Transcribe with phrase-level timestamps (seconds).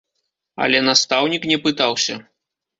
[0.65, 2.21] Але настаўнік не пытаўся.